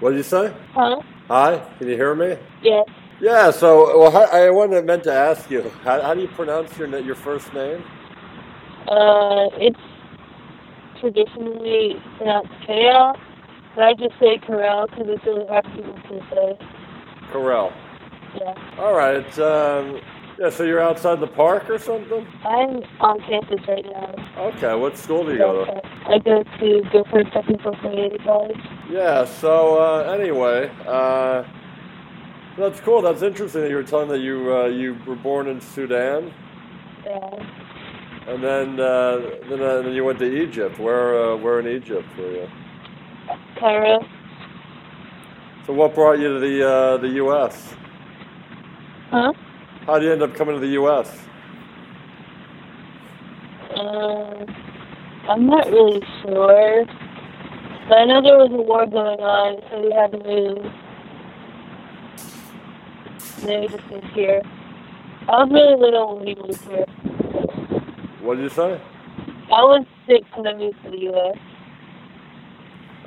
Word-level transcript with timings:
What 0.00 0.10
did 0.10 0.18
you 0.18 0.22
say? 0.22 0.54
Huh? 0.74 1.00
Hi, 1.28 1.58
can 1.78 1.88
you 1.88 1.96
hear 1.96 2.14
me? 2.14 2.36
Yes. 2.62 2.86
Yeah. 3.20 3.50
So, 3.50 3.98
well, 3.98 4.10
how- 4.10 4.28
I 4.32 4.48
wanted 4.50 4.84
meant 4.86 5.02
to 5.04 5.12
ask 5.12 5.50
you, 5.50 5.62
how, 5.82 6.00
how 6.00 6.14
do 6.14 6.20
you 6.20 6.28
pronounce 6.28 6.76
your 6.78 6.88
your 7.00 7.16
first 7.16 7.52
name? 7.52 7.82
Uh, 8.86 9.48
it's 9.58 9.80
traditionally 11.00 11.96
pronounced 12.16 12.50
Kale, 12.66 13.14
but 13.74 13.84
I 13.84 13.94
just 13.94 14.14
say 14.20 14.38
Corel 14.38 14.88
because 14.88 15.06
it's 15.08 15.24
really 15.26 15.46
hard 15.46 15.64
for 15.66 15.76
people 15.76 15.94
to 16.08 16.26
say. 16.30 16.58
Corel. 17.32 17.72
Yeah. 18.40 18.54
All 18.78 18.94
right. 18.94 19.38
Um, 19.38 20.00
yeah. 20.38 20.50
So 20.50 20.62
you're 20.62 20.80
outside 20.80 21.18
the 21.20 21.26
park 21.26 21.68
or 21.68 21.78
something? 21.78 22.26
I'm 22.44 22.82
on 23.00 23.20
campus 23.20 23.60
right 23.66 23.84
now. 23.84 24.14
Okay. 24.54 24.74
What 24.74 24.96
school 24.96 25.24
do 25.24 25.32
you 25.32 25.38
go 25.38 25.64
to? 25.64 25.82
I 26.08 26.18
go 26.18 26.42
to 26.44 26.82
Guilford 26.92 27.30
Technical 27.32 27.74
Community 27.76 28.18
College. 28.24 28.56
Yeah. 28.90 29.24
So 29.24 29.78
uh, 29.78 30.12
anyway, 30.12 30.70
uh, 30.86 31.44
that's 32.56 32.80
cool. 32.80 33.02
That's 33.02 33.22
interesting 33.22 33.62
that 33.62 33.70
you 33.70 33.76
were 33.76 33.82
telling 33.82 34.08
that 34.08 34.20
you 34.20 34.54
uh, 34.54 34.64
you 34.66 34.96
were 35.06 35.16
born 35.16 35.48
in 35.48 35.60
Sudan, 35.60 36.32
Yeah. 37.04 37.30
and 38.26 38.42
then 38.42 38.80
uh, 38.80 39.20
then, 39.48 39.62
uh, 39.62 39.82
then 39.82 39.92
you 39.92 40.04
went 40.04 40.18
to 40.20 40.42
Egypt. 40.42 40.78
Where 40.78 41.32
uh, 41.32 41.36
where 41.36 41.60
in 41.60 41.68
Egypt 41.68 42.08
were 42.16 42.32
you? 42.32 42.48
Cairo. 43.58 44.00
So 45.66 45.74
what 45.74 45.94
brought 45.94 46.18
you 46.18 46.32
to 46.34 46.40
the 46.40 46.68
uh, 46.68 46.96
the 46.96 47.08
U.S.? 47.08 47.74
Huh? 49.10 49.32
How 49.86 49.98
did 49.98 50.06
you 50.06 50.12
end 50.12 50.22
up 50.22 50.34
coming 50.34 50.54
to 50.54 50.60
the 50.60 50.72
U.S.? 50.72 51.10
Um, 53.76 54.46
I'm 55.28 55.46
not 55.46 55.66
really 55.70 56.02
sure. 56.22 56.84
But 57.88 58.00
I 58.00 58.04
know 58.04 58.20
there 58.20 58.36
was 58.36 58.50
a 58.52 58.62
war 58.62 58.84
going 58.84 59.18
on, 59.18 59.62
so 59.70 59.80
we 59.80 59.90
had 59.92 60.12
to 60.12 60.18
move. 60.18 60.58
And 63.38 63.48
then 63.48 63.60
we 63.62 63.68
just 63.68 63.90
moved 63.90 64.12
here. 64.14 64.42
I 65.26 65.44
was 65.44 65.50
really 65.50 65.80
little 65.80 66.16
when 66.16 66.26
we 66.26 66.34
moved 66.34 66.60
here. 66.68 66.84
What 68.20 68.34
did 68.34 68.42
you 68.42 68.50
say? 68.50 68.78
I 69.48 69.62
was 69.62 69.86
six 70.06 70.26
when 70.36 70.46
I 70.46 70.54
moved 70.54 70.76
to 70.84 70.90
the 70.90 70.98
U.S. 70.98 71.38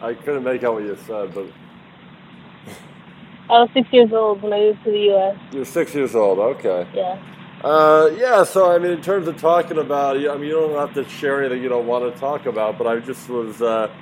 I 0.01 0.15
couldn't 0.15 0.43
make 0.43 0.63
out 0.63 0.73
what 0.73 0.83
you 0.83 0.97
said, 1.05 1.31
but 1.35 1.45
I 3.51 3.59
was 3.61 3.69
six 3.75 3.87
years 3.91 4.09
old 4.11 4.41
when 4.41 4.51
I 4.51 4.59
moved 4.59 4.83
to 4.85 4.91
the 4.91 4.99
U.S. 4.99 5.37
you're 5.51 5.65
six 5.65 5.93
years 5.93 6.15
old. 6.15 6.39
Okay. 6.39 6.87
Yeah. 6.95 7.21
Uh, 7.63 8.09
yeah. 8.17 8.43
So 8.43 8.71
I 8.71 8.79
mean, 8.79 8.93
in 8.93 9.01
terms 9.03 9.27
of 9.27 9.37
talking 9.37 9.77
about, 9.77 10.17
I 10.17 10.35
mean, 10.37 10.47
you 10.47 10.53
don't 10.53 10.75
have 10.75 10.95
to 10.95 11.07
share 11.07 11.39
anything 11.43 11.61
you 11.61 11.69
don't 11.69 11.85
want 11.85 12.11
to 12.11 12.19
talk 12.19 12.47
about, 12.47 12.79
but 12.79 12.87
I 12.87 12.97
just 12.97 13.29
was. 13.29 13.61
Uh, 13.61 13.93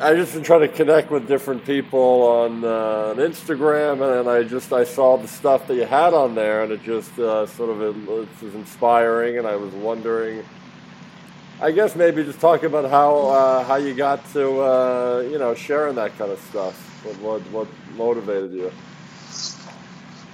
I 0.00 0.14
just 0.14 0.32
been 0.32 0.42
trying 0.42 0.62
to 0.62 0.68
connect 0.68 1.10
with 1.10 1.28
different 1.28 1.66
people 1.66 2.22
on, 2.22 2.64
uh, 2.64 3.10
on 3.10 3.16
Instagram, 3.16 4.20
and 4.20 4.30
I 4.30 4.44
just 4.44 4.72
I 4.72 4.84
saw 4.84 5.18
the 5.18 5.28
stuff 5.28 5.66
that 5.66 5.74
you 5.74 5.84
had 5.84 6.14
on 6.14 6.34
there, 6.34 6.62
and 6.62 6.72
it 6.72 6.82
just 6.82 7.18
uh, 7.18 7.46
sort 7.46 7.68
of 7.68 7.82
it, 7.82 8.06
was 8.42 8.54
inspiring, 8.54 9.36
and 9.36 9.46
I 9.46 9.56
was 9.56 9.74
wondering. 9.74 10.42
I 11.60 11.72
guess 11.72 11.94
maybe 11.94 12.24
just 12.24 12.40
talk 12.40 12.62
about 12.62 12.88
how 12.88 13.28
uh, 13.28 13.64
how 13.64 13.76
you 13.76 13.92
got 13.92 14.24
to 14.32 14.60
uh, 14.62 15.28
you 15.30 15.38
know 15.38 15.54
sharing 15.54 15.96
that 15.96 16.16
kind 16.16 16.32
of 16.32 16.40
stuff. 16.40 16.74
What 17.04 17.16
what, 17.20 17.42
what 17.50 17.68
motivated 17.94 18.52
you? 18.52 18.72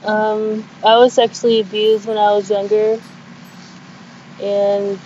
Um, 0.05 0.65
I 0.85 0.97
was 0.97 1.15
sexually 1.15 1.59
abused 1.59 2.07
when 2.07 2.19
I 2.19 2.31
was 2.31 2.49
younger, 2.49 3.01
and 4.41 5.01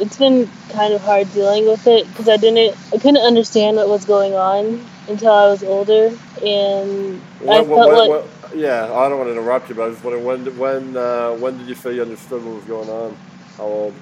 it's 0.00 0.16
been 0.16 0.48
kind 0.70 0.94
of 0.94 1.02
hard 1.02 1.32
dealing 1.32 1.66
with 1.66 1.86
it 1.86 2.08
because 2.08 2.28
I 2.28 2.36
didn't, 2.36 2.76
I 2.92 2.98
couldn't 2.98 3.18
understand 3.18 3.76
what 3.76 3.88
was 3.88 4.04
going 4.04 4.34
on 4.34 4.84
until 5.08 5.32
I 5.32 5.46
was 5.48 5.62
older, 5.62 6.16
and 6.44 7.20
I 7.48 7.64
felt 7.64 8.08
like 8.08 8.24
yeah, 8.54 8.84
I 8.84 9.08
don't 9.08 9.18
want 9.18 9.28
to 9.28 9.32
interrupt 9.32 9.68
you, 9.68 9.74
but 9.74 9.84
I 9.84 9.88
was 9.88 10.02
wondering 10.02 10.24
when 10.24 10.44
did- 10.44 10.58
when 10.58 10.96
uh, 10.96 11.32
when 11.34 11.58
did 11.58 11.68
you 11.68 11.74
feel 11.74 11.92
you 11.92 12.02
understood 12.02 12.44
what 12.44 12.56
was 12.56 12.64
going 12.64 12.88
on? 12.88 13.16
How 13.56 13.64
old? 13.64 13.94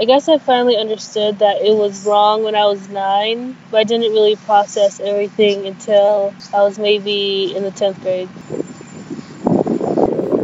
I 0.00 0.04
guess 0.04 0.28
I 0.28 0.38
finally 0.38 0.76
understood 0.76 1.40
that 1.40 1.60
it 1.62 1.74
was 1.74 2.06
wrong 2.06 2.42
when 2.42 2.54
I 2.54 2.64
was 2.64 2.88
nine, 2.88 3.56
but 3.70 3.78
I 3.78 3.84
didn't 3.84 4.12
really 4.12 4.36
process 4.36 5.00
everything 5.00 5.66
until 5.66 6.34
I 6.52 6.62
was 6.62 6.78
maybe 6.78 7.54
in 7.54 7.62
the 7.62 7.70
tenth 7.70 8.00
grade. 8.02 8.28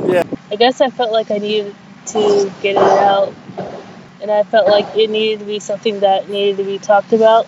Yeah. 0.08 0.24
I 0.50 0.56
guess 0.56 0.80
I 0.80 0.90
felt 0.90 1.12
like 1.12 1.30
I 1.30 1.38
needed 1.38 1.74
to 2.06 2.52
get 2.62 2.72
it 2.72 2.78
out, 2.78 3.34
and 4.28 4.38
I 4.38 4.42
felt 4.42 4.68
like 4.68 4.96
it 4.96 5.08
needed 5.08 5.40
to 5.40 5.44
be 5.46 5.58
something 5.58 6.00
that 6.00 6.28
needed 6.28 6.58
to 6.58 6.64
be 6.64 6.78
talked 6.78 7.12
about. 7.12 7.46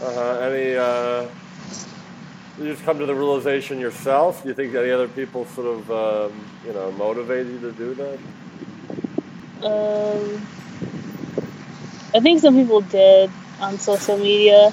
Uh 0.00 0.14
huh. 0.14 0.38
Any? 0.40 0.76
Uh, 0.76 1.26
you 2.58 2.66
just 2.66 2.84
come 2.84 2.98
to 2.98 3.06
the 3.06 3.14
realization 3.14 3.80
yourself? 3.80 4.42
Do 4.42 4.48
you 4.48 4.54
think 4.54 4.74
any 4.74 4.90
other 4.90 5.08
people 5.08 5.44
sort 5.46 5.66
of 5.66 5.90
um, 5.90 6.44
you 6.64 6.72
know 6.72 6.92
motivated 6.92 7.52
you 7.52 7.60
to 7.60 7.72
do 7.72 7.94
that? 7.94 8.18
Um, 9.66 10.46
I 12.14 12.20
think 12.20 12.40
some 12.40 12.54
people 12.54 12.80
did 12.82 13.30
on 13.60 13.78
social 13.78 14.18
media. 14.18 14.72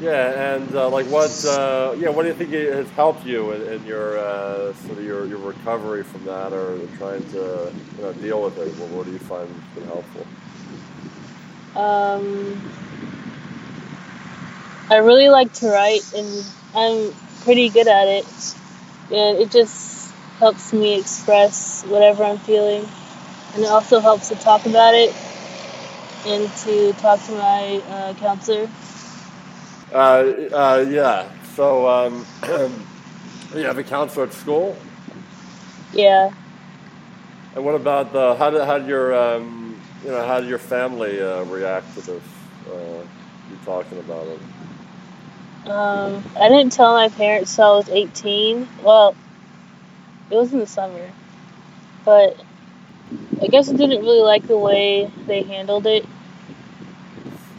Yeah, 0.00 0.54
and 0.56 0.76
uh, 0.76 0.90
like 0.90 1.06
what? 1.06 1.30
Uh, 1.44 1.94
yeah, 1.98 2.10
what 2.10 2.22
do 2.24 2.28
you 2.28 2.34
think 2.34 2.50
has 2.50 2.90
helped 2.90 3.24
you 3.24 3.52
in, 3.52 3.62
in 3.72 3.86
your 3.86 4.18
uh, 4.18 4.74
sort 4.74 4.98
of 4.98 5.04
your, 5.04 5.26
your 5.26 5.38
recovery 5.38 6.04
from 6.04 6.24
that, 6.26 6.52
or 6.52 6.78
trying 6.98 7.24
to 7.32 7.72
you 7.96 8.02
know 8.02 8.12
deal 8.12 8.42
with 8.42 8.58
it? 8.58 8.68
What, 8.76 8.90
what 8.90 9.06
do 9.06 9.12
you 9.12 9.18
find 9.18 9.48
has 9.48 9.74
been 9.74 9.86
helpful? 9.86 10.26
Um, 11.80 12.60
I 14.90 14.96
really 14.98 15.30
like 15.30 15.52
to 15.54 15.68
write, 15.68 16.04
and 16.14 16.44
I'm 16.74 17.14
pretty 17.44 17.70
good 17.70 17.88
at 17.88 18.08
it. 18.08 18.26
And 19.10 19.38
it 19.38 19.50
just 19.50 20.12
helps 20.38 20.74
me 20.74 20.98
express 21.00 21.84
whatever 21.84 22.22
I'm 22.22 22.38
feeling, 22.38 22.86
and 23.54 23.64
it 23.64 23.68
also 23.68 24.00
helps 24.00 24.28
to 24.28 24.34
talk 24.34 24.66
about 24.66 24.94
it 24.94 25.14
and 26.26 26.50
to 26.56 26.92
talk 26.94 27.22
to 27.24 27.32
my 27.32 27.82
uh, 27.88 28.14
counselor. 28.14 28.68
Uh, 29.96 30.48
uh, 30.52 30.86
yeah. 30.90 31.26
So 31.54 31.88
um, 31.88 32.26
you 33.54 33.64
have 33.64 33.78
a 33.78 33.84
counselor 33.84 34.26
at 34.26 34.34
school, 34.34 34.76
Yeah. 35.94 36.30
and 37.54 37.64
what 37.64 37.74
about 37.74 38.12
the 38.12 38.34
how 38.36 38.50
did 38.50 38.64
how 38.64 38.78
did 38.78 38.88
your 38.88 39.14
um, 39.14 39.80
you 40.04 40.10
know 40.10 40.26
how 40.26 40.40
did 40.40 40.48
your 40.50 40.58
family 40.58 41.22
uh, 41.22 41.44
react 41.44 41.94
to 41.94 42.02
this? 42.02 42.22
Uh, 42.70 43.02
you 43.50 43.58
talking 43.64 43.98
about 44.00 44.26
it? 44.26 44.40
Um, 45.66 46.22
I 46.38 46.48
didn't 46.48 46.72
tell 46.72 46.92
my 46.94 47.08
parents 47.08 47.56
till 47.56 47.64
I 47.64 47.76
was 47.76 47.88
18. 47.88 48.68
Well, 48.82 49.16
it 50.30 50.36
was 50.36 50.52
in 50.52 50.60
the 50.60 50.66
summer. 50.66 51.10
But 52.04 52.38
I 53.42 53.48
guess 53.48 53.68
I 53.68 53.72
didn't 53.72 54.00
really 54.02 54.22
like 54.22 54.46
the 54.46 54.58
way 54.58 55.10
they 55.26 55.42
handled 55.42 55.86
it. 55.86 56.06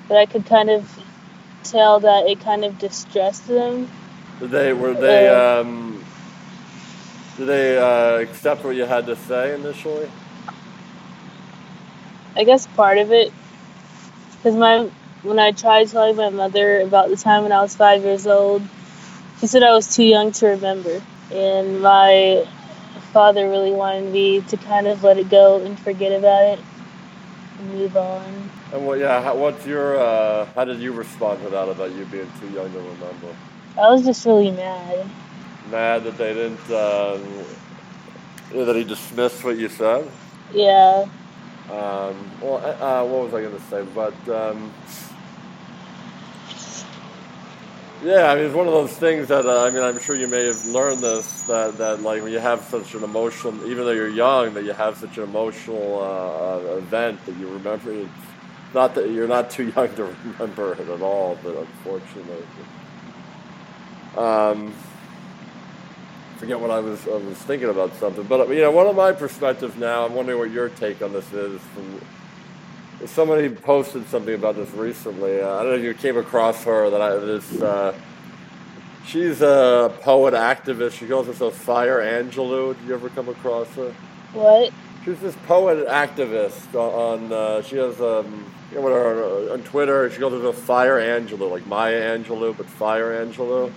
But 0.08 0.18
I 0.18 0.26
could 0.26 0.46
kind 0.46 0.70
of 0.70 0.90
tell 1.70 2.00
that 2.02 2.28
it 2.28 2.40
kind 2.40 2.64
of 2.66 2.78
distressed 2.80 3.48
them. 3.48 3.90
Did 4.40 4.52
they 4.52 4.74
were 4.74 4.94
they 4.94 5.30
um, 5.30 6.04
did 7.38 7.48
they 7.48 7.78
uh, 7.78 8.20
accept 8.20 8.64
what 8.64 8.76
you 8.76 8.86
had 8.86 9.06
to 9.08 9.16
say 9.16 9.54
initially? 9.54 10.10
I 12.36 12.44
guess 12.44 12.68
part 12.68 12.98
of 12.98 13.12
it. 13.12 13.34
Because 14.32 14.56
my 14.56 14.90
when 15.24 15.40
I 15.40 15.52
tried 15.52 15.88
telling 15.90 16.16
my 16.16 16.30
mother 16.30 16.82
about 16.82 17.10
the 17.10 17.18
time 17.18 17.44
when 17.44 17.52
I 17.52 17.62
was 17.62 17.76
five 17.76 18.04
years 18.04 18.28
old, 18.28 18.62
she 19.40 19.48
said 19.48 19.64
I 19.64 19.74
was 19.74 19.96
too 19.96 20.04
young 20.04 20.32
to 20.34 20.48
remember. 20.48 21.02
And 21.32 21.82
my 21.82 22.48
father 23.12 23.50
really 23.50 23.72
wanted 23.72 24.14
me 24.14 24.42
to 24.42 24.58
kind 24.58 24.88
of 24.88 25.04
let 25.04 25.18
it 25.18 25.30
go 25.30 25.62
and 25.62 25.78
forget 25.80 26.12
about 26.12 26.44
it 26.46 26.60
and 27.60 27.74
move 27.74 27.98
on. 27.98 28.47
And 28.74 28.86
what 28.86 29.00
yeah, 29.00 29.22
how, 29.22 29.36
what's 29.36 29.66
your 29.66 29.98
uh, 29.98 30.46
how 30.56 30.66
did 30.66 30.80
you 30.80 30.92
respond 30.92 31.42
to 31.44 31.50
that 31.50 31.70
about 31.70 31.92
you 31.92 32.06
being 32.06 32.30
too 32.40 32.50
young 32.50 32.72
to 32.72 32.80
remember? 32.80 33.36
I 33.78 33.90
was 33.92 34.04
just 34.04 34.26
really 34.26 34.52
mad. 34.52 35.10
Mad 35.72 36.04
that 36.04 36.18
they 36.18 36.34
didn't 36.34 36.60
um, 36.72 37.46
that 38.52 38.76
he 38.76 38.84
dismissed 38.84 39.44
what 39.44 39.58
you 39.58 39.70
said. 39.70 40.10
Yeah. 40.54 41.06
Um, 41.70 42.32
well, 42.42 42.58
uh, 42.58 43.06
what 43.06 43.26
was 43.26 43.34
I 43.34 43.42
going 43.42 43.56
to 43.56 43.62
say? 43.64 43.86
But 43.94 44.30
um, 44.30 44.72
yeah, 48.04 48.32
I 48.32 48.36
mean, 48.36 48.46
it's 48.46 48.56
one 48.56 48.68
of 48.68 48.74
those 48.74 48.92
things 48.92 49.30
that 49.30 49.46
uh, 49.46 49.64
I 49.64 49.72
mean, 49.72 49.84
I'm 49.84 50.00
sure 50.00 50.16
you 50.16 50.28
may 50.28 50.46
have 50.46 50.66
learned 50.66 51.02
this 51.02 51.44
that 51.44 51.78
that 51.78 52.02
like 52.02 52.22
when 52.22 52.32
you 52.32 52.40
have 52.40 52.62
such 52.64 52.96
an 52.96 53.04
emotional, 53.04 53.66
even 53.70 53.86
though 53.86 53.92
you're 53.92 54.10
young, 54.10 54.54
that 54.56 54.66
you 54.66 54.74
have 54.74 54.98
such 54.98 55.18
an 55.18 55.24
emotional 55.24 56.00
uh, 56.02 56.74
uh, 56.74 56.78
event 56.78 57.26
that 57.26 57.38
you 57.38 57.48
remember. 57.48 57.92
It's 57.92 58.27
not 58.78 58.94
that 58.94 59.10
you're 59.10 59.28
not 59.28 59.50
too 59.50 59.70
young 59.76 59.94
to 59.96 60.16
remember 60.24 60.74
it 60.74 60.88
at 60.88 61.02
all, 61.02 61.38
but 61.44 61.56
unfortunately. 61.56 62.46
Um, 64.16 64.74
forget 66.38 66.60
what 66.60 66.70
I 66.70 66.80
was 66.80 67.08
I 67.08 67.18
was 67.18 67.38
thinking 67.40 67.70
about 67.70 67.96
something, 67.96 68.24
but 68.26 68.50
you 68.50 68.62
know, 68.62 68.72
one 68.72 68.88
of 68.88 68.96
my 68.96 69.12
perspectives 69.12 69.76
now. 69.76 70.06
I'm 70.06 70.14
wondering 70.14 70.38
what 70.38 70.52
your 70.52 70.70
take 70.70 71.02
on 71.02 71.12
this 71.12 71.32
is. 71.34 71.60
From 71.74 72.02
somebody 73.08 73.50
posted 73.50 74.08
something 74.10 74.36
about 74.36 74.56
this 74.56 74.70
recently. 74.72 75.42
Uh, 75.42 75.56
I 75.56 75.64
don't 75.64 75.72
know 75.72 75.78
if 75.78 75.84
you 75.84 75.94
came 75.96 76.18
across 76.18 76.64
her. 76.64 76.90
That 76.92 77.02
I 77.02 77.18
this. 77.18 77.60
Uh, 77.60 77.94
she's 79.08 79.42
a 79.42 79.92
poet 80.02 80.36
activist. 80.36 80.94
She 80.94 81.08
calls 81.08 81.26
herself 81.26 81.56
Fire 81.56 82.00
Angelou. 82.00 82.78
Did 82.78 82.88
you 82.88 82.94
ever 82.94 83.10
come 83.10 83.28
across 83.30 83.68
her? 83.74 83.92
What? 84.34 84.72
She's 85.04 85.20
this 85.20 85.36
poet 85.48 85.88
activist 85.88 86.76
on. 86.76 87.32
uh, 87.32 87.62
she 87.62 87.78
has 87.78 88.00
um, 88.02 88.46
you 88.72 88.78
know, 88.78 88.82
whatever, 88.82 89.54
on 89.54 89.64
Twitter. 89.64 90.10
She 90.12 90.20
calls 90.20 90.34
herself 90.34 90.58
Fire 90.58 91.00
Angelou, 91.00 91.50
like 91.50 91.66
Maya 91.68 92.18
Angelou, 92.18 92.56
but 92.56 92.66
Fire 92.66 93.26
Angelou. 93.26 93.72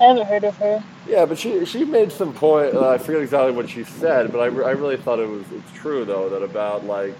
I 0.00 0.04
haven't 0.04 0.26
heard 0.26 0.44
of 0.44 0.56
her. 0.56 0.82
Yeah, 1.06 1.26
but 1.26 1.38
she 1.38 1.64
she 1.66 1.84
made 1.84 2.10
some 2.10 2.32
point. 2.32 2.74
Uh, 2.74 2.88
I 2.88 2.98
forget 2.98 3.20
exactly 3.20 3.52
what 3.52 3.68
she 3.68 3.84
said, 3.84 4.32
but 4.32 4.38
I, 4.38 4.44
I 4.44 4.70
really 4.72 4.96
thought 4.96 5.18
it 5.18 5.28
was 5.28 5.44
it's 5.52 5.72
true 5.72 6.06
though 6.06 6.30
that 6.30 6.42
about 6.42 6.86
like 6.86 7.14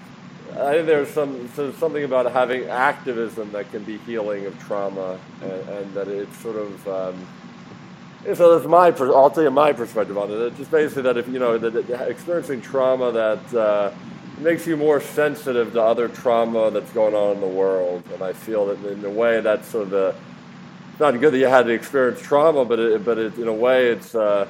I 0.52 0.72
think 0.72 0.86
there's 0.86 1.08
some 1.08 1.48
so 1.54 1.72
something 1.72 2.04
about 2.04 2.30
having 2.32 2.64
activism 2.64 3.52
that 3.52 3.70
can 3.70 3.84
be 3.84 3.98
healing 3.98 4.46
of 4.46 4.58
trauma, 4.60 5.18
and, 5.42 5.68
and 5.68 5.94
that 5.94 6.08
it's 6.08 6.36
sort 6.38 6.56
of. 6.56 6.88
Um, 6.88 7.26
so 8.34 8.58
that's 8.58 8.68
my. 8.68 8.88
I'll 9.14 9.30
tell 9.30 9.44
you 9.44 9.50
my 9.50 9.72
perspective 9.72 10.18
on 10.18 10.30
it. 10.30 10.34
It's 10.34 10.56
just 10.58 10.70
basically 10.70 11.02
that 11.02 11.16
if 11.16 11.28
you 11.28 11.38
know 11.38 11.56
that 11.58 12.08
experiencing 12.08 12.60
trauma 12.60 13.12
that 13.12 13.54
uh, 13.54 13.92
makes 14.40 14.66
you 14.66 14.76
more 14.76 15.00
sensitive 15.00 15.72
to 15.72 15.82
other 15.82 16.08
trauma 16.08 16.70
that's 16.70 16.92
going 16.92 17.14
on 17.14 17.36
in 17.36 17.40
the 17.40 17.46
world, 17.46 18.02
and 18.12 18.22
I 18.22 18.32
feel 18.32 18.66
that 18.66 18.84
in 18.84 19.04
a 19.04 19.10
way 19.10 19.40
that's 19.40 19.68
sort 19.68 19.84
of 19.84 19.90
the. 19.90 20.14
Not 20.98 21.18
good 21.18 21.32
that 21.32 21.38
you 21.38 21.46
had 21.46 21.64
to 21.64 21.72
experience 21.72 22.20
trauma, 22.20 22.66
but 22.66 22.78
it, 22.78 23.04
but 23.04 23.16
it, 23.16 23.38
in 23.38 23.48
a 23.48 23.52
way 23.52 23.88
it's. 23.88 24.14
Uh, 24.14 24.46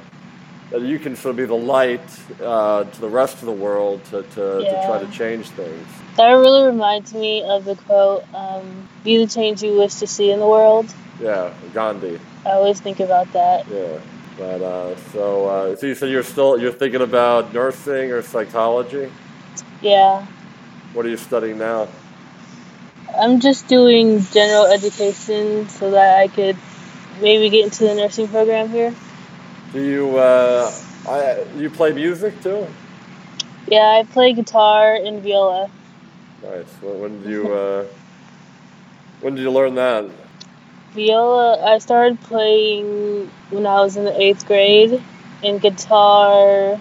that 0.70 0.82
you 0.82 0.98
can 0.98 1.16
sort 1.16 1.30
of 1.30 1.36
be 1.36 1.44
the 1.44 1.54
light 1.54 2.00
uh, 2.40 2.84
to 2.84 3.00
the 3.00 3.08
rest 3.08 3.38
of 3.38 3.46
the 3.46 3.52
world 3.52 4.04
to, 4.04 4.22
to, 4.22 4.60
to 4.60 4.82
try 4.86 5.02
to 5.04 5.10
change 5.10 5.48
things. 5.50 5.86
That 6.16 6.30
really 6.30 6.64
reminds 6.64 7.12
me 7.12 7.42
of 7.42 7.64
the 7.64 7.74
quote, 7.74 8.24
um, 8.34 8.88
"Be 9.04 9.18
the 9.18 9.26
change 9.26 9.62
you 9.62 9.76
wish 9.76 9.94
to 9.96 10.06
see 10.06 10.30
in 10.30 10.38
the 10.38 10.46
world." 10.46 10.92
Yeah, 11.20 11.52
Gandhi. 11.74 12.20
I 12.46 12.50
always 12.50 12.80
think 12.80 13.00
about 13.00 13.32
that. 13.32 13.66
Yeah, 13.68 13.98
but 14.38 14.62
uh, 14.62 14.96
so 15.12 15.46
uh, 15.46 15.76
so 15.76 15.86
you 15.86 15.94
said 15.94 16.10
you're 16.10 16.22
still 16.22 16.58
you're 16.58 16.72
thinking 16.72 17.02
about 17.02 17.52
nursing 17.52 18.12
or 18.12 18.22
psychology. 18.22 19.10
Yeah, 19.82 20.26
What 20.92 21.06
are 21.06 21.08
you 21.08 21.16
studying 21.16 21.58
now? 21.58 21.88
I'm 23.18 23.40
just 23.40 23.66
doing 23.66 24.20
general 24.32 24.66
education 24.66 25.68
so 25.68 25.90
that 25.92 26.18
I 26.18 26.28
could 26.28 26.56
maybe 27.20 27.48
get 27.50 27.64
into 27.64 27.84
the 27.84 27.94
nursing 27.94 28.28
program 28.28 28.68
here. 28.68 28.94
Do 29.72 29.82
you 29.82 30.18
uh, 30.18 30.70
I, 31.08 31.44
you 31.56 31.70
play 31.70 31.92
music 31.92 32.40
too? 32.42 32.66
Yeah, 33.66 34.00
I 34.00 34.04
play 34.04 34.32
guitar 34.32 34.94
and 34.94 35.22
viola. 35.22 35.70
Nice. 36.42 36.66
When, 36.80 37.00
when 37.00 37.22
did 37.22 37.30
you 37.30 37.52
uh, 37.52 37.84
when 39.20 39.34
did 39.34 39.42
you 39.42 39.50
learn 39.50 39.74
that? 39.76 40.06
Viola, 40.92 41.62
I 41.64 41.78
started 41.78 42.20
playing 42.22 43.30
when 43.50 43.64
I 43.66 43.80
was 43.80 43.96
in 43.96 44.04
the 44.04 44.20
eighth 44.20 44.46
grade, 44.46 45.00
and 45.44 45.60
guitar, 45.60 46.80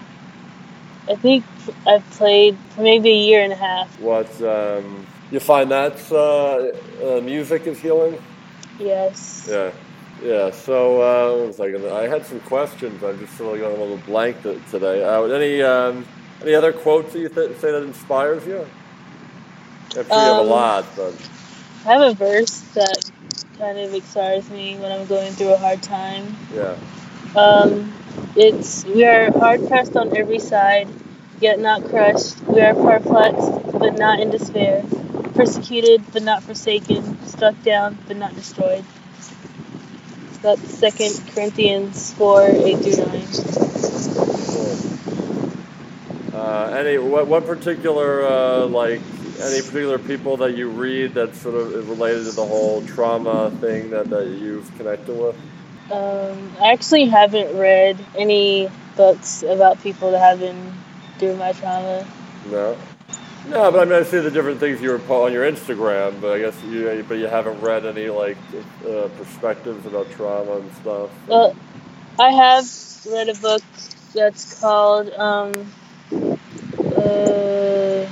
I 1.10 1.16
think 1.16 1.44
I've 1.86 2.08
played 2.12 2.56
for 2.70 2.82
maybe 2.82 3.10
a 3.10 3.14
year 3.16 3.42
and 3.42 3.52
a 3.52 3.56
half. 3.56 3.98
What 4.00 4.30
um, 4.42 5.06
you 5.32 5.40
find 5.40 5.70
that 5.72 5.96
uh, 6.12 7.16
uh, 7.18 7.20
music 7.20 7.66
is 7.66 7.80
healing? 7.80 8.18
Yes. 8.78 9.48
Yeah, 9.48 9.72
yeah. 10.22 10.50
So 10.52 11.02
uh, 11.02 11.44
one 11.44 11.52
second. 11.52 11.86
I 11.88 12.08
had 12.08 12.24
some 12.26 12.40
questions. 12.40 13.02
I'm 13.02 13.18
just 13.18 13.36
sort 13.36 13.54
of 13.56 13.60
going 13.60 13.76
a 13.76 13.80
little 13.82 13.98
blank 14.06 14.40
today. 14.70 15.02
Uh, 15.04 15.24
any 15.24 15.62
um, 15.62 16.06
any 16.42 16.54
other 16.54 16.72
quotes 16.72 17.12
that 17.12 17.18
you 17.20 17.28
th- 17.28 17.56
say 17.58 17.72
that 17.72 17.82
inspires 17.82 18.46
you? 18.46 18.66
I'm 19.96 20.08
sure 20.10 20.22
you 20.22 20.28
have 20.28 20.38
a 20.38 20.42
Um, 20.42 20.48
lot, 20.48 20.86
but 20.96 21.14
I 21.86 21.92
have 21.92 22.02
a 22.02 22.14
verse 22.14 22.60
that 22.74 23.10
kind 23.58 23.78
of 23.78 23.92
inspires 23.92 24.48
me 24.50 24.76
when 24.76 24.92
I'm 24.92 25.06
going 25.06 25.32
through 25.32 25.54
a 25.54 25.58
hard 25.58 25.82
time. 25.82 26.36
yeah. 26.54 26.76
Um, 27.34 27.92
it's 28.36 28.84
we 28.84 29.04
are 29.04 29.30
hard 29.38 29.66
pressed 29.68 29.96
on 29.96 30.16
every 30.16 30.38
side, 30.38 30.88
yet 31.40 31.58
not 31.58 31.84
crushed. 31.84 32.40
We 32.42 32.60
are 32.60 32.74
perplexed, 32.74 33.72
but 33.72 33.98
not 33.98 34.20
in 34.20 34.30
despair. 34.30 34.84
Persecuted, 35.34 36.02
but 36.12 36.22
not 36.22 36.42
forsaken. 36.42 37.26
Struck 37.26 37.60
down, 37.62 37.98
but 38.06 38.16
not 38.16 38.34
destroyed. 38.34 38.84
That's 40.42 40.62
Second 40.62 41.20
Corinthians 41.34 42.14
four 42.14 42.42
eight 42.42 42.78
through 42.78 42.96
nine. 43.04 43.26
Uh, 46.32 46.74
any 46.74 46.96
what 46.96 47.26
what 47.26 47.44
particular 47.44 48.24
uh, 48.24 48.66
like 48.66 49.00
any 49.40 49.60
particular 49.60 49.98
people 49.98 50.38
that 50.38 50.56
you 50.56 50.70
read 50.70 51.14
that 51.14 51.34
sort 51.34 51.54
of 51.54 51.88
related 51.88 52.24
to 52.24 52.32
the 52.32 52.44
whole 52.44 52.82
trauma 52.86 53.50
thing 53.60 53.90
that, 53.90 54.08
that 54.10 54.26
you've 54.26 54.74
connected 54.76 55.14
with? 55.18 55.36
Um, 55.90 56.52
I 56.60 56.72
actually 56.72 57.06
haven't 57.06 57.56
read 57.56 57.98
any 58.16 58.70
books 58.96 59.42
about 59.42 59.82
people 59.82 60.12
that 60.12 60.20
have 60.20 60.40
been 60.40 60.72
through 61.20 61.36
my 61.36 61.52
trauma. 61.52 62.06
No. 62.50 62.76
No, 63.48 63.70
but 63.70 63.80
I 63.80 63.84
mean, 63.84 63.94
I 63.94 64.02
see 64.04 64.18
the 64.18 64.30
different 64.30 64.58
things 64.58 64.80
you 64.80 64.90
were 64.90 64.98
po- 64.98 65.26
on 65.26 65.32
your 65.32 65.50
Instagram, 65.50 66.20
but 66.20 66.32
I 66.32 66.38
guess 66.40 66.54
you, 66.64 67.04
but 67.06 67.18
you 67.18 67.26
haven't 67.26 67.60
read 67.60 67.84
any 67.84 68.08
like 68.08 68.38
uh, 68.86 69.08
perspectives 69.18 69.84
about 69.86 70.10
trauma 70.12 70.56
and 70.56 70.74
stuff. 70.76 71.10
Well, 71.26 71.54
I 72.18 72.30
have 72.30 72.66
read 73.10 73.28
a 73.28 73.34
book 73.34 73.62
that's 74.14 74.60
called 74.60 75.10
um, 75.12 75.72
uh, 76.96 78.06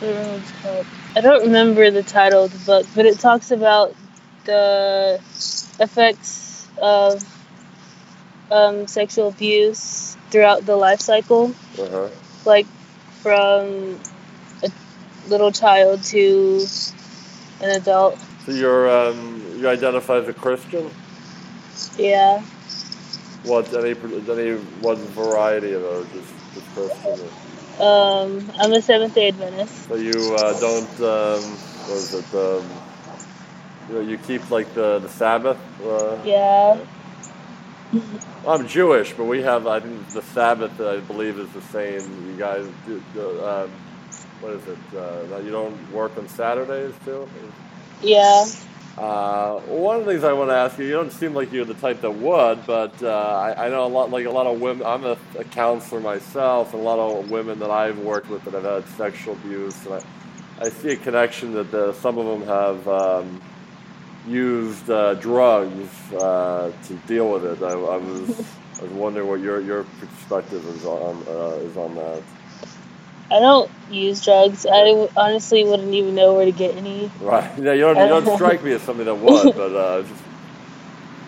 don't 0.00 0.14
know 0.14 0.28
what 0.28 0.40
it's 0.40 0.62
called. 0.62 0.86
I 1.16 1.20
don't 1.20 1.42
remember 1.42 1.90
the 1.90 2.02
title 2.02 2.44
of 2.44 2.52
the 2.52 2.64
book, 2.66 2.86
but 2.94 3.06
it 3.06 3.18
talks 3.18 3.50
about 3.50 3.94
the 4.44 5.20
effects 5.80 6.68
of 6.80 7.22
um, 8.50 8.86
sexual 8.86 9.28
abuse 9.28 10.11
throughout 10.32 10.64
the 10.64 10.74
life 10.76 11.00
cycle, 11.00 11.54
Uh 11.78 11.88
huh. 11.90 12.08
like 12.44 12.66
from 13.22 14.00
a 14.64 14.70
little 15.28 15.52
child 15.52 16.02
to 16.04 16.66
an 17.60 17.70
adult. 17.80 18.18
So 18.44 18.52
you're 18.52 18.90
um, 18.90 19.40
you 19.58 19.68
identify 19.68 20.16
as 20.16 20.26
a 20.28 20.32
Christian? 20.32 20.90
Yeah. 21.96 22.42
What 23.44 23.72
any 23.74 23.90
any 23.90 24.56
what 24.80 24.98
variety 24.98 25.72
of 25.74 25.82
those? 25.82 26.06
Just 26.14 26.32
just 26.54 26.66
Christian. 26.74 27.20
Um, 27.78 28.50
I'm 28.58 28.72
a 28.72 28.82
Seventh 28.82 29.14
Day 29.14 29.28
Adventist. 29.28 29.88
So 29.88 29.94
you 29.96 30.34
uh, 30.34 30.58
don't 30.60 30.94
um, 31.00 31.42
what 31.86 31.98
is 31.98 32.14
it? 32.14 32.34
Um, 32.34 32.64
you, 33.88 33.94
know, 33.94 34.00
you 34.00 34.16
keep 34.18 34.50
like 34.50 34.72
the 34.74 34.98
the 34.98 35.08
Sabbath. 35.08 35.58
Uh, 35.84 36.16
Yeah. 36.24 36.78
I'm 38.46 38.66
Jewish, 38.68 39.12
but 39.12 39.24
we 39.24 39.42
have 39.42 39.66
I 39.66 39.80
think 39.80 40.08
the 40.10 40.22
Sabbath 40.22 40.80
I 40.80 41.00
believe 41.00 41.38
is 41.38 41.50
the 41.50 41.62
same. 41.62 42.30
You 42.30 42.36
guys 42.36 42.66
do. 42.86 43.02
do 43.14 43.44
um, 43.44 43.70
what 44.40 44.54
is 44.54 44.66
it? 44.66 44.78
Uh, 44.94 45.38
you 45.38 45.50
don't 45.52 45.92
work 45.92 46.16
on 46.18 46.26
Saturdays 46.28 46.94
too. 47.04 47.28
Yeah. 48.02 48.44
Uh, 48.98 49.58
one 49.60 49.96
of 49.96 50.04
the 50.04 50.12
things 50.12 50.24
I 50.24 50.32
want 50.32 50.50
to 50.50 50.54
ask 50.54 50.78
you, 50.78 50.84
you 50.84 50.92
don't 50.92 51.12
seem 51.12 51.32
like 51.32 51.50
you're 51.50 51.64
the 51.64 51.74
type 51.74 52.02
that 52.02 52.10
would, 52.10 52.66
but 52.66 53.02
uh, 53.02 53.08
I, 53.08 53.66
I 53.66 53.68
know 53.70 53.86
a 53.86 53.88
lot, 53.88 54.10
like 54.10 54.26
a 54.26 54.30
lot 54.30 54.46
of 54.46 54.60
women. 54.60 54.86
I'm 54.86 55.04
a, 55.04 55.16
a 55.38 55.44
counselor 55.44 56.00
myself, 56.00 56.74
and 56.74 56.82
a 56.82 56.84
lot 56.84 56.98
of 56.98 57.30
women 57.30 57.58
that 57.60 57.70
I've 57.70 57.98
worked 57.98 58.28
with 58.28 58.44
that 58.44 58.52
have 58.52 58.64
had 58.64 58.86
sexual 58.96 59.34
abuse, 59.34 59.86
and 59.86 59.94
I, 59.94 60.02
I 60.60 60.68
see 60.68 60.90
a 60.90 60.96
connection 60.96 61.54
that 61.54 61.70
the, 61.70 61.94
some 61.94 62.18
of 62.18 62.26
them 62.26 62.46
have 62.46 62.88
um, 62.88 63.40
used 64.28 64.88
uh, 64.90 65.14
drugs 65.14 66.12
uh, 66.12 66.72
to 66.84 66.94
deal 67.06 67.30
with 67.30 67.44
it. 67.44 67.62
I, 67.62 67.70
I 67.70 67.96
was, 67.96 68.30
I 68.80 68.82
was 68.84 68.92
wondering 68.92 69.28
what 69.28 69.40
your 69.40 69.60
your 69.60 69.84
perspective 69.84 70.64
is 70.66 70.84
on 70.84 71.24
uh, 71.28 71.66
is 71.66 71.76
on 71.76 71.94
that. 71.96 72.22
I 73.30 73.40
don't 73.40 73.70
use 73.90 74.22
drugs. 74.24 74.66
I 74.70 75.08
honestly 75.16 75.64
wouldn't 75.64 75.94
even 75.94 76.14
know 76.14 76.34
where 76.34 76.44
to 76.44 76.52
get 76.52 76.76
any. 76.76 77.10
Right? 77.20 77.50
Yeah, 77.58 77.72
you 77.72 77.80
don't 77.82 77.98
you 77.98 78.08
don't 78.08 78.26
strike 78.36 78.62
me 78.62 78.72
as 78.72 78.82
somebody 78.82 79.06
that 79.06 79.14
would, 79.14 79.54
but 79.54 79.74
uh, 79.74 80.02
just 80.02 80.22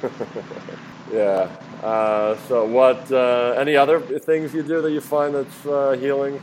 yeah. 1.13 1.49
Uh, 1.83 2.37
so, 2.49 2.67
what? 2.67 3.11
Uh, 3.11 3.55
any 3.59 3.77
other 3.77 4.01
things 4.01 4.55
you 4.55 4.63
do 4.63 4.83
that 4.83 4.91
you 4.91 5.01
find 5.01 5.35
that's 5.35 5.67
uh, 5.67 5.97
healing? 6.01 6.41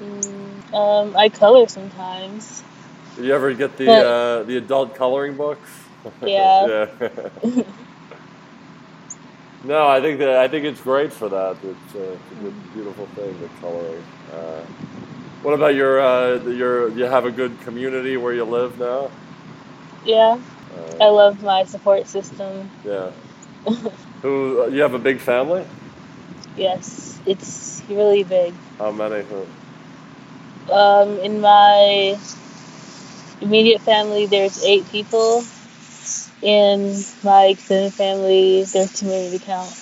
Mm, 0.00 0.74
um, 0.74 1.16
I 1.16 1.28
color 1.28 1.68
sometimes. 1.68 2.62
Do 3.16 3.24
you 3.24 3.34
ever 3.34 3.52
get 3.54 3.76
the 3.76 3.86
But- 3.86 4.06
uh, 4.06 4.42
the 4.44 4.56
adult 4.56 4.94
coloring 4.94 5.36
books? 5.36 5.68
Yeah. 6.22 6.86
yeah. 7.42 7.62
no, 9.64 9.86
I 9.88 10.00
think 10.00 10.18
that 10.18 10.36
I 10.36 10.48
think 10.48 10.64
it's 10.66 10.80
great 10.80 11.12
for 11.12 11.28
that. 11.30 11.56
It's, 11.62 11.94
uh, 11.94 11.98
it's 11.98 12.32
a 12.32 12.42
good, 12.42 12.74
beautiful 12.74 13.06
thing, 13.14 13.34
the 13.40 13.48
coloring. 13.60 14.02
Uh, 14.32 14.60
what 15.42 15.54
about 15.54 15.74
your 15.74 16.00
uh, 16.00 16.36
your? 16.44 16.90
You 16.90 17.04
have 17.04 17.24
a 17.24 17.30
good 17.30 17.58
community 17.62 18.16
where 18.18 18.34
you 18.34 18.44
live 18.44 18.78
now. 18.78 19.10
Yeah. 20.04 20.38
Uh, 20.76 21.04
I 21.04 21.08
love 21.08 21.42
my 21.42 21.64
support 21.64 22.06
system. 22.06 22.68
Yeah. 22.84 23.10
Who 24.22 24.68
you 24.70 24.82
have 24.82 24.94
a 24.94 24.98
big 24.98 25.20
family? 25.20 25.64
yes, 26.56 27.18
it's 27.26 27.82
really 27.88 28.24
big. 28.24 28.52
How 28.78 28.90
many? 28.92 29.22
Who- 29.24 29.46
Um, 30.72 31.18
in 31.20 31.40
my 31.40 32.16
immediate 33.44 33.82
family, 33.82 34.26
there's 34.26 34.64
eight 34.64 34.86
people. 34.90 35.44
In 36.42 37.02
my 37.24 37.46
extended 37.46 37.94
family, 37.94 38.64
there's 38.64 38.92
too 39.00 39.06
many 39.06 39.38
to 39.38 39.44
count. 39.44 39.74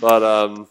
But 0.00 0.22
um, 0.22 0.68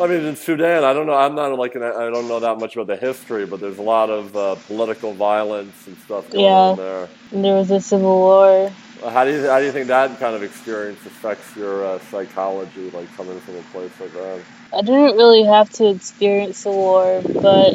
I 0.00 0.06
mean, 0.06 0.24
in 0.24 0.36
Sudan, 0.36 0.84
I 0.84 0.92
don't 0.92 1.06
know. 1.06 1.14
I'm 1.14 1.34
not 1.34 1.56
like 1.58 1.74
an, 1.74 1.82
I 1.82 2.10
don't 2.10 2.28
know 2.28 2.40
that 2.40 2.58
much 2.58 2.76
about 2.76 2.88
the 2.88 2.96
history, 2.96 3.46
but 3.46 3.60
there's 3.60 3.78
a 3.78 3.82
lot 3.82 4.10
of 4.10 4.36
uh, 4.36 4.56
political 4.56 5.14
violence 5.14 5.86
and 5.86 5.98
stuff 5.98 6.30
going 6.30 6.44
Yeah. 6.44 6.58
on 6.58 6.76
there. 6.76 7.10
And 7.32 7.44
there 7.44 7.56
was 7.56 7.70
a 7.70 7.80
civil 7.80 8.18
war. 8.18 8.72
How 9.02 9.24
do 9.24 9.32
you 9.32 9.48
how 9.48 9.60
do 9.60 9.66
you 9.66 9.72
think 9.72 9.88
that 9.88 10.18
kind 10.18 10.34
of 10.36 10.42
experience 10.42 11.06
affects 11.06 11.56
your 11.56 11.84
uh, 11.84 11.98
psychology, 12.00 12.90
like 12.90 13.12
coming 13.16 13.40
from 13.40 13.56
a 13.56 13.62
place 13.64 13.92
like 14.00 14.12
that? 14.12 14.44
I 14.72 14.82
didn't 14.82 15.16
really 15.16 15.44
have 15.44 15.70
to 15.74 15.88
experience 15.90 16.64
the 16.64 16.70
war, 16.70 17.22
but 17.24 17.74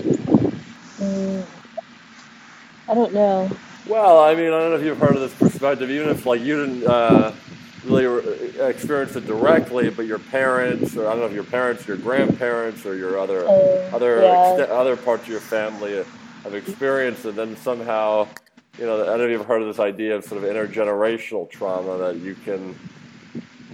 mm, 0.99 1.45
I 2.87 2.93
don't 2.93 3.13
know. 3.13 3.49
Well, 3.87 4.19
I 4.19 4.33
mean, 4.35 4.47
I 4.47 4.59
don't 4.59 4.69
know 4.71 4.75
if 4.75 4.83
you've 4.83 4.97
heard 4.97 5.15
of 5.15 5.21
this 5.21 5.33
perspective, 5.33 5.89
even 5.89 6.09
if 6.09 6.25
like 6.25 6.41
you 6.41 6.65
didn't 6.65 6.87
uh, 6.87 7.33
really 7.85 8.05
re- 8.05 8.69
experience 8.69 9.15
it 9.15 9.25
directly, 9.27 9.89
but 9.89 10.05
your 10.05 10.19
parents, 10.19 10.95
or 10.95 11.07
I 11.07 11.11
don't 11.11 11.19
know 11.19 11.25
if 11.25 11.33
your 11.33 11.43
parents, 11.43 11.85
your 11.87 11.97
grandparents, 11.97 12.85
or 12.85 12.95
your 12.95 13.19
other 13.19 13.45
Uh, 13.45 13.89
other 13.93 14.21
yeah. 14.21 14.35
exte- 14.35 14.69
other 14.69 14.95
parts 14.95 15.23
of 15.23 15.29
your 15.29 15.41
family 15.41 16.03
have 16.43 16.53
experienced 16.55 17.25
it, 17.25 17.35
then 17.35 17.55
somehow, 17.57 18.27
you 18.79 18.85
know, 18.85 19.01
I 19.01 19.05
don't 19.05 19.17
know 19.19 19.25
if 19.25 19.31
you've 19.31 19.45
heard 19.45 19.61
of 19.61 19.67
this 19.67 19.79
idea 19.79 20.15
of 20.15 20.23
sort 20.23 20.43
of 20.43 20.49
intergenerational 20.49 21.49
trauma 21.49 21.97
that 21.97 22.17
you 22.17 22.35
can, 22.35 22.75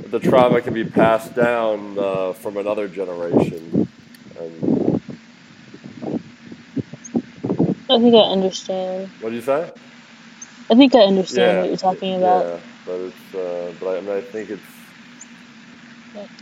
the 0.10 0.20
trauma 0.20 0.62
can 0.62 0.74
be 0.74 0.84
passed 0.86 1.36
down 1.36 1.98
uh, 2.00 2.34
from 2.34 2.58
another 2.58 2.88
generation. 2.88 3.88
And 4.40 4.69
I 7.90 8.00
think 8.00 8.16
I 8.16 8.20
understand. 8.20 9.10
what 9.22 9.30
do 9.30 9.36
you 9.36 9.42
say? 9.42 9.72
I 10.70 10.76
think 10.76 10.96
I 10.96 11.00
understand 11.00 11.58
what 11.60 11.68
you're 11.70 11.78
talking 11.78 12.16
about. 12.16 12.46
Yeah, 12.46 12.60
but 12.86 13.00
it's, 13.00 13.36
uh, 13.36 13.74
but 13.80 13.88
I, 13.88 13.98
I 13.98 14.02
mean, 14.02 14.12
I 14.12 14.22
think 14.22 14.50
it's, 14.52 14.62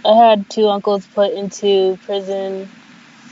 I 0.06 0.14
had 0.14 0.50
two 0.50 0.68
uncles 0.68 1.06
put 1.08 1.34
into 1.34 1.98
prison 2.06 2.70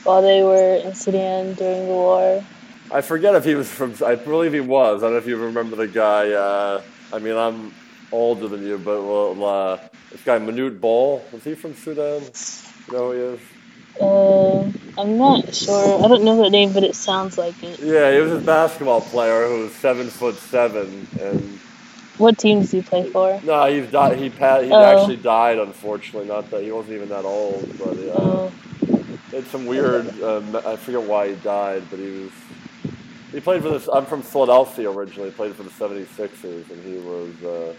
while 0.04 0.22
they 0.22 0.44
were 0.44 0.76
in 0.76 0.96
Sudan 0.96 1.54
during 1.56 1.88
the 1.88 1.94
war. 1.94 2.44
I 2.92 3.02
forget 3.02 3.36
if 3.36 3.44
he 3.44 3.56
was 3.56 3.70
from. 3.70 3.96
I 4.06 4.16
believe 4.16 4.54
he 4.54 4.60
was. 4.62 5.04
I 5.04 5.08
don't 5.08 5.14
know 5.14 5.18
if 5.18 5.28
you 5.28 5.38
remember 5.38 5.76
the 5.76 5.88
guy. 5.88 6.32
Uh, 6.32 6.82
I 7.12 7.20
mean, 7.20 7.36
I'm 7.36 7.74
older 8.12 8.48
than 8.48 8.64
you, 8.66 8.78
but 8.78 9.02
well, 9.04 9.44
uh, 9.44 9.80
this 10.12 10.24
guy 10.24 10.40
Manute 10.40 10.80
Bol 10.80 11.28
was 11.32 11.44
he 11.44 11.56
from 11.56 11.74
Sudan? 11.76 12.22
You 12.88 12.94
know 12.94 13.12
who 13.12 13.18
he 13.18 13.20
is? 13.36 13.40
Uh, 14.00 14.62
I'm 14.98 15.18
not 15.18 15.54
sure. 15.54 16.04
I 16.04 16.08
don't 16.08 16.24
know 16.24 16.42
the 16.44 16.50
name, 16.50 16.74
but 16.74 16.84
it 16.84 16.96
sounds 16.96 17.38
like 17.38 17.62
it. 17.64 17.80
Yeah, 17.80 18.12
he 18.14 18.20
was 18.20 18.32
a 18.34 18.40
basketball 18.40 19.02
player 19.02 19.48
who 19.48 19.64
was 19.64 19.74
seven 19.74 20.08
foot 20.08 20.36
seven, 20.36 21.08
and 21.20 21.60
What 22.18 22.38
team 22.38 22.62
does 22.62 22.72
he 22.72 22.82
play 22.82 23.10
for? 23.12 23.40
no, 23.44 23.66
he's 23.66 23.90
died. 23.92 24.18
He 24.18 24.30
pa- 24.30 24.62
he 24.62 24.72
Oh. 24.72 24.84
actually 24.84 25.18
died. 25.18 25.60
Unfortunately, 25.60 26.28
not 26.28 26.50
that 26.52 26.64
he 26.64 26.72
wasn't 26.72 26.96
even 26.96 27.10
that 27.10 27.26
old, 27.26 27.68
but 27.78 27.98
uh, 27.98 28.20
Oh, 28.20 28.52
it's 29.34 29.50
some 29.52 29.66
weird. 29.66 30.22
Um, 30.22 30.56
I 30.66 30.76
forget 30.76 31.02
why 31.04 31.30
he 31.30 31.36
died, 31.36 31.84
but 31.90 32.00
he 32.00 32.06
was. 32.24 32.32
He 33.32 33.42
played 33.42 33.62
for 33.64 33.70
this. 33.70 33.90
I'm 33.92 34.06
from 34.06 34.22
Philadelphia 34.22 34.90
originally. 34.90 35.32
Played 35.32 35.56
for 35.56 35.64
the 35.64 35.70
76ers, 35.72 36.70
and 36.72 36.84
he 36.86 36.98
was. 37.00 37.44
Uh, 37.44 37.74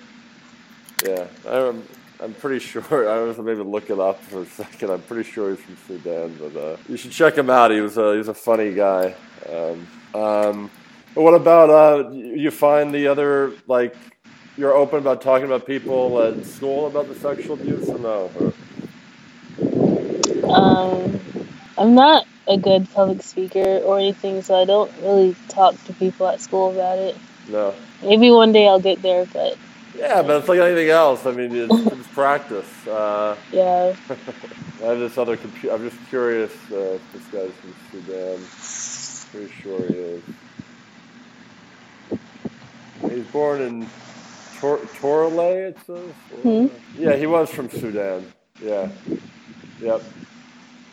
yeah, 1.04 1.26
I'm, 1.50 1.82
I'm 2.20 2.35
pretty 2.35 2.58
sure. 2.61 3.08
I 3.11 3.20
was 3.23 3.38
maybe 3.38 3.62
look 3.62 3.90
it 3.90 3.99
up 4.00 4.23
for 4.23 4.42
a 4.42 4.46
second. 4.46 4.90
I'm 4.90 5.02
pretty 5.02 5.30
sure 5.30 5.50
he's 5.50 5.61
from 5.61 5.76
Sudan, 5.87 6.37
but 6.38 6.56
uh, 6.56 6.76
you 6.88 6.96
should 6.96 7.12
check 7.12 7.37
him 7.37 7.50
out. 7.50 7.70
He 7.70 7.80
was 7.80 7.99
a 7.99 8.16
he's 8.16 8.28
a 8.28 8.35
funny 8.35 8.75
guy. 8.75 9.14
Um, 9.49 9.87
um, 10.14 10.70
but 11.14 11.23
what 11.23 11.35
about 11.35 11.70
uh, 11.70 12.11
you 12.11 12.37
you 12.37 12.50
find 12.50 12.94
the 12.94 13.08
other 13.08 13.52
like 13.66 13.94
you're 14.56 14.75
open 14.75 14.99
about 14.99 15.20
talking 15.20 15.46
about 15.46 15.66
people 15.66 16.23
at 16.23 16.44
school 16.46 16.87
about 16.87 17.08
the 17.08 17.14
sexual 17.14 17.54
abuse 17.54 17.88
or 17.88 17.99
no? 17.99 18.30
Or, 18.40 18.52
um, 20.50 21.20
I'm 21.76 21.94
not 21.94 22.26
a 22.49 22.56
good 22.56 22.88
public 22.94 23.23
speaker 23.23 23.78
or 23.78 23.99
anything, 23.99 24.42
so 24.42 24.54
I 24.54 24.64
don't 24.64 24.90
really 25.02 25.37
talk 25.49 25.82
to 25.85 25.92
people 25.94 26.28
at 26.28 26.40
school 26.40 26.70
about 26.70 26.99
it. 26.99 27.16
no. 27.49 27.75
Maybe 28.02 28.30
one 28.30 28.52
day 28.52 28.68
I'll 28.68 28.80
get 28.80 29.02
there, 29.02 29.26
but 29.26 29.56
Yeah, 29.97 30.23
but 30.23 30.38
it's 30.38 30.49
like 30.49 30.61
anything 30.61 30.91
else. 30.91 31.26
I 31.26 31.33
mean, 31.33 31.55
it's, 31.55 31.75
it's 31.93 32.09
practice. 32.09 32.87
Uh, 32.87 33.37
yeah. 33.53 33.95
I 34.83 34.85
have 34.85 34.99
this 34.99 35.17
other 35.19 35.37
computer. 35.37 35.75
I'm 35.75 35.88
just 35.88 36.09
curious 36.09 36.53
uh, 36.71 36.99
if 36.99 37.12
this 37.12 37.25
guy's 37.26 37.53
from 37.53 37.75
Sudan. 37.91 38.41
Pretty 39.33 39.53
sure 39.62 39.81
he 39.87 39.95
is. 39.95 40.23
He's 43.11 43.26
born 43.26 43.61
in 43.62 43.87
Tor- 44.61 44.79
Turalei, 44.99 45.69
it 45.69 45.79
says. 45.87 46.12
Hmm. 46.43 46.67
Yeah, 46.99 47.17
he 47.17 47.26
was 47.26 47.50
from 47.50 47.71
Sudan. 47.71 48.33
Yeah. 48.62 48.88
Yep. 49.81 50.03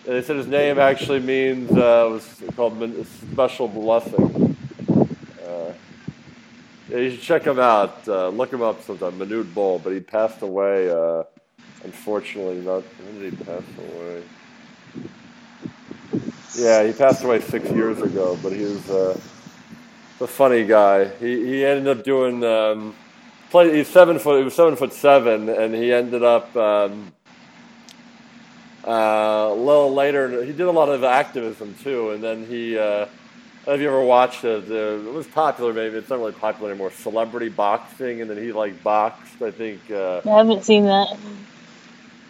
And 0.05 0.15
they 0.15 0.21
said 0.21 0.35
his 0.35 0.47
name 0.47 0.79
actually 0.79 1.21
means 1.21 1.71
uh, 1.71 2.07
was 2.11 2.41
called 2.55 2.77
special 3.31 3.67
blessing. 3.69 4.42
Uh, 6.93 6.97
yeah, 6.97 7.03
you 7.03 7.11
should 7.11 7.21
check 7.21 7.43
him 7.43 7.59
out. 7.59 8.07
Uh, 8.07 8.29
look 8.29 8.53
him 8.53 8.61
up 8.61 8.81
sometime. 8.83 9.13
Manute 9.13 9.51
Bol, 9.53 9.79
but 9.79 9.93
he 9.93 9.99
passed 9.99 10.41
away. 10.41 10.89
Uh, 10.89 11.23
unfortunately, 11.83 12.61
not. 12.61 12.83
When 12.83 13.19
did 13.19 13.33
he 13.33 13.43
pass 13.43 13.63
away? 13.79 14.23
Yeah, 16.55 16.83
he 16.83 16.93
passed 16.93 17.23
away 17.23 17.41
six 17.41 17.69
years 17.71 18.01
ago. 18.01 18.37
But 18.43 18.53
he 18.53 18.61
was 18.61 18.89
uh, 18.89 19.19
a 20.21 20.27
funny 20.27 20.65
guy. 20.65 21.05
He 21.15 21.45
he 21.45 21.65
ended 21.65 21.97
up 21.97 22.03
doing. 22.03 22.43
Um, 22.43 22.95
play, 23.49 23.75
he's 23.75 23.87
seven 23.87 24.19
foot. 24.19 24.37
He 24.37 24.43
was 24.43 24.53
seven 24.53 24.75
foot 24.75 24.93
seven, 24.93 25.49
and 25.49 25.73
he 25.73 25.91
ended 25.91 26.23
up. 26.23 26.55
Um, 26.55 27.11
uh, 28.85 29.47
a 29.49 29.55
little 29.55 29.93
later, 29.93 30.43
he 30.43 30.51
did 30.51 30.67
a 30.67 30.71
lot 30.71 30.89
of 30.89 31.03
activism 31.03 31.73
too, 31.81 32.11
and 32.11 32.23
then 32.23 32.45
he. 32.45 32.77
I 33.63 33.67
don't 33.67 33.75
know 33.75 33.75
if 33.75 33.81
you 33.81 33.87
ever 33.87 34.03
watched 34.03 34.43
it. 34.43 34.69
Uh, 34.69 35.07
it 35.09 35.13
was 35.13 35.25
popular, 35.25 35.71
maybe 35.71 35.95
it's 35.95 36.09
not 36.09 36.19
really 36.19 36.33
popular 36.33 36.69
anymore. 36.69 36.91
Celebrity 36.91 37.47
boxing, 37.47 38.19
and 38.19 38.29
then 38.29 38.37
he 38.37 38.51
like 38.51 38.83
boxed. 38.83 39.41
I 39.41 39.51
think. 39.51 39.89
Uh, 39.89 40.19
I 40.25 40.29
haven't 40.29 40.65
seen 40.65 40.83
that. 40.83 41.17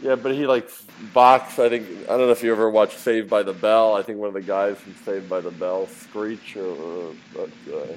yeah, 0.03 0.13
but 0.13 0.35
he 0.35 0.45
like 0.45 0.69
boxed. 1.11 1.57
I 1.57 1.69
think 1.69 1.87
I 2.03 2.17
don't 2.17 2.27
know 2.27 2.29
if 2.29 2.43
you 2.43 2.51
ever 2.51 2.69
watched 2.69 2.99
Saved 2.99 3.31
by 3.31 3.41
the 3.41 3.51
Bell. 3.51 3.95
I 3.95 4.03
think 4.03 4.19
one 4.19 4.27
of 4.27 4.35
the 4.35 4.43
guys 4.43 4.77
from 4.77 4.93
Saved 5.05 5.27
by 5.27 5.41
the 5.41 5.49
Bell, 5.49 5.87
Screech, 5.87 6.55
or, 6.55 7.15
but, 7.33 7.49
uh, 7.73 7.87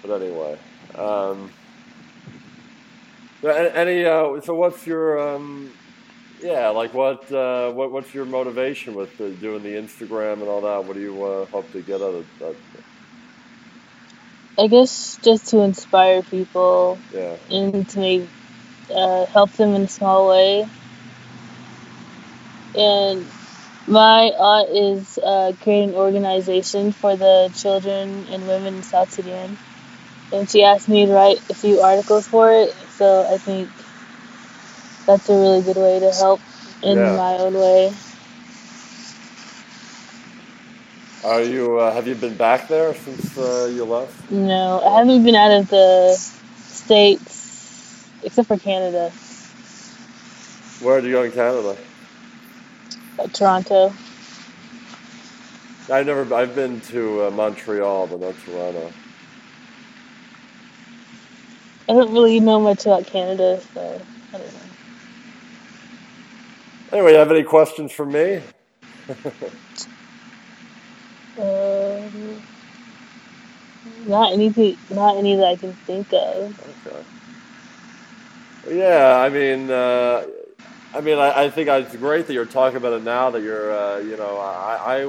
but 0.00 0.22
anyway. 0.22 0.58
Um, 0.94 1.50
any 3.44 4.06
uh, 4.06 4.40
so 4.40 4.54
what's 4.54 4.86
your 4.86 5.20
um, 5.20 5.70
yeah 6.40 6.70
like 6.70 6.94
what 6.94 7.30
uh, 7.32 7.70
what 7.72 7.92
what's 7.92 8.14
your 8.14 8.26
motivation 8.26 8.94
with 8.94 9.10
uh, 9.20 9.30
doing 9.30 9.62
the 9.62 9.70
Instagram 9.74 10.34
and 10.34 10.44
all 10.48 10.62
that? 10.62 10.84
What 10.84 10.96
do 10.96 11.02
you 11.02 11.22
uh, 11.24 11.46
hope 11.46 11.72
to 11.72 11.82
get 11.82 11.96
out 12.02 12.14
of 12.14 12.28
that? 12.40 12.56
I 14.58 14.68
guess 14.68 15.18
just 15.24 15.48
to 15.50 15.60
inspire 15.60 16.22
people 16.22 17.02
Yeah, 17.12 17.36
and 17.50 17.88
to 17.90 17.98
maybe 18.00 18.30
uh, 18.94 19.26
help 19.26 19.52
them 19.54 19.74
in 19.74 19.82
a 19.84 19.88
small 19.88 20.28
way. 20.28 20.70
And 22.74 23.34
my 23.86 24.32
aunt 24.38 24.70
is 24.70 25.18
uh, 25.18 25.52
creating 25.60 25.90
an 25.90 25.96
organization 25.96 26.92
for 26.92 27.16
the 27.16 27.50
children 27.54 28.26
and 28.28 28.46
women 28.46 28.76
in 28.76 28.82
South 28.82 29.10
Sudan. 29.12 29.58
And 30.32 30.50
she 30.50 30.64
asked 30.64 30.88
me 30.88 31.06
to 31.06 31.12
write 31.12 31.38
a 31.50 31.54
few 31.54 31.80
articles 31.80 32.28
for 32.28 32.52
it. 32.52 32.74
So 32.88 33.26
I 33.32 33.38
think 33.38 33.72
that's 35.08 35.30
a 35.30 35.34
really 35.34 35.62
good 35.64 35.78
way 35.78 36.00
to 36.00 36.12
help 36.12 36.42
in 36.84 37.00
Yeah. 37.02 37.16
my 37.16 37.38
own 37.38 37.54
way. 37.54 37.94
are 41.24 41.42
you 41.42 41.78
uh, 41.78 41.92
have 41.94 42.08
you 42.08 42.14
been 42.16 42.36
back 42.36 42.68
there 42.68 42.94
since 42.94 43.36
uh, 43.38 43.70
you 43.72 43.84
left? 43.84 44.22
No, 44.30 44.82
I 44.84 44.98
haven't 44.98 45.24
been 45.24 45.36
out 45.36 45.52
of 45.52 45.68
the 45.68 46.16
States 46.16 48.10
except 48.24 48.48
for 48.48 48.58
Canada, 48.58 49.12
Where 50.80 51.00
did 51.00 51.08
you 51.08 51.14
go 51.14 51.24
in 51.24 51.32
Canada? 51.32 51.78
uh, 53.18 53.28
Toronto. 53.28 53.94
I've 55.90 56.06
never. 56.06 56.32
I've 56.34 56.54
been 56.54 56.80
to 56.92 57.24
uh, 57.26 57.30
Montreal, 57.32 58.08
but 58.08 58.20
not 58.20 58.38
Toronto. 58.40 58.94
I 61.88 61.94
don't 61.94 62.12
really 62.12 62.40
know 62.40 62.60
much 62.60 62.86
about 62.86 63.06
Canada, 63.06 63.60
so 63.74 64.06
I 64.34 64.38
don't 64.38 64.54
know. 64.54 64.67
Anyway, 66.92 67.12
you 67.12 67.18
have 67.18 67.30
any 67.30 67.42
questions 67.42 67.92
for 67.92 68.06
me? 68.06 68.40
Um, 71.38 72.42
not 74.08 74.32
anything, 74.32 74.76
not 74.90 75.16
any 75.16 75.36
that 75.36 75.44
I 75.44 75.56
can 75.56 75.72
think 75.72 76.12
of. 76.12 76.84
Okay. 76.86 77.04
Yeah, 78.76 79.18
I 79.20 79.28
mean, 79.28 79.70
uh, 79.70 80.26
I 80.94 81.00
mean, 81.00 81.18
I, 81.18 81.44
I 81.44 81.50
think 81.50 81.68
it's 81.68 81.94
great 81.94 82.26
that 82.26 82.32
you're 82.32 82.44
talking 82.44 82.76
about 82.76 82.94
it 82.94 83.04
now. 83.04 83.30
That 83.30 83.42
you're, 83.42 83.72
uh, 83.72 83.98
you 83.98 84.16
know, 84.16 84.36
I, 84.38 84.96
I, 84.96 85.02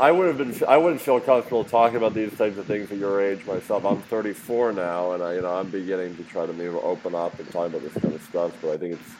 I 0.00 0.10
would 0.10 0.26
have 0.26 0.38
been, 0.38 0.68
I 0.68 0.76
wouldn't 0.78 1.00
feel 1.00 1.20
comfortable 1.20 1.64
talking 1.64 1.96
about 1.96 2.14
these 2.14 2.36
types 2.36 2.58
of 2.58 2.66
things 2.66 2.90
at 2.90 2.98
your 2.98 3.22
age 3.22 3.46
myself. 3.46 3.84
I'm 3.84 4.02
34 4.02 4.72
now, 4.72 5.12
and 5.12 5.22
I, 5.22 5.34
you 5.34 5.42
know, 5.42 5.54
I'm 5.54 5.70
beginning 5.70 6.16
to 6.16 6.24
try 6.24 6.44
to 6.44 6.52
maybe 6.52 6.70
open 6.70 7.14
up 7.14 7.38
and 7.38 7.50
talk 7.52 7.68
about 7.68 7.82
this 7.82 7.94
kind 7.94 8.14
of 8.14 8.22
stuff. 8.22 8.52
But 8.60 8.72
I 8.72 8.76
think 8.78 8.94
it's, 8.94 9.10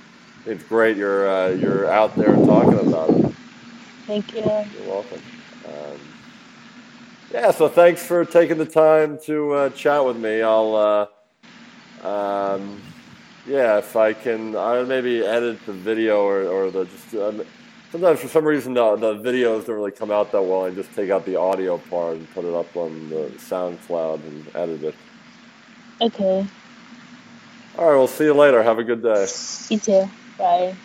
it's 0.47 0.65
great 0.65 0.97
you're, 0.97 1.29
uh, 1.29 1.49
you're 1.49 1.91
out 1.91 2.15
there 2.17 2.35
talking 2.35 2.89
about 2.89 3.11
it. 3.11 3.35
Thank 4.07 4.35
you. 4.35 4.43
You're 4.43 4.89
welcome. 4.89 5.23
Um, 5.67 6.01
yeah, 7.33 7.51
so 7.51 7.69
thanks 7.69 8.05
for 8.05 8.25
taking 8.25 8.59
the 8.59 8.67
time 8.67 9.19
to 9.25 9.53
uh, 9.53 9.71
chat 9.71 10.05
with 10.05 10.17
me. 10.17 10.43
I'll, 10.43 11.11
uh, 12.03 12.07
um, 12.07 12.81
yeah, 13.47 13.79
if 13.79 13.97
I 13.97 14.13
can, 14.13 14.57
I'll 14.57 14.85
maybe 14.85 15.25
edit 15.25 15.65
the 15.67 15.73
video 15.73 16.23
or, 16.23 16.43
or 16.45 16.71
the 16.71 16.85
just. 16.85 17.15
Um, 17.15 17.45
sometimes 17.93 18.21
for 18.21 18.29
some 18.29 18.45
reason 18.45 18.73
the, 18.75 18.97
the 18.97 19.15
videos 19.15 19.67
don't 19.67 19.77
really 19.77 19.91
come 19.91 20.11
out 20.11 20.33
that 20.33 20.43
well. 20.43 20.65
I 20.65 20.71
just 20.71 20.93
take 20.95 21.11
out 21.11 21.27
the 21.27 21.37
audio 21.37 21.79
part 21.79 22.17
and 22.17 22.35
put 22.35 22.45
it 22.45 22.55
up 22.55 22.75
on 22.77 23.11
the 23.11 23.31
SoundCloud 23.37 24.27
and 24.27 24.57
edit 24.57 24.83
it. 24.83 24.95
Okay. 26.01 26.47
All 27.79 27.89
right, 27.89 27.97
we'll 27.97 28.09
see 28.09 28.25
you 28.25 28.35
later. 28.35 28.63
Have 28.63 28.79
a 28.79 28.85
good 28.85 29.03
day. 29.03 29.27
You 29.69 29.79
too. 29.79 30.11
Bye. 30.43 30.83